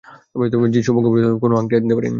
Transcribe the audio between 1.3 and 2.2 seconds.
কোন আংটি আপনি পরেননি।